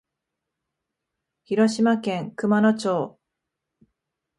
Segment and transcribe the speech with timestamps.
[1.43, 3.19] 広島県熊野町